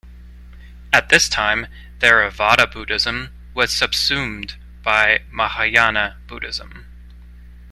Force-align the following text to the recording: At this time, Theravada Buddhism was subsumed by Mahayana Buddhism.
At 0.91 1.09
this 1.09 1.29
time, 1.29 1.67
Theravada 1.99 2.65
Buddhism 2.73 3.35
was 3.53 3.71
subsumed 3.71 4.55
by 4.81 5.19
Mahayana 5.29 6.17
Buddhism. 6.25 6.87